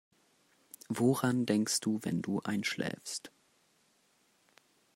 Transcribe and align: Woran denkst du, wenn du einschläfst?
Woran 0.89 1.45
denkst 1.45 1.79
du, 1.81 1.99
wenn 2.01 2.23
du 2.23 2.39
einschläfst? 2.41 3.31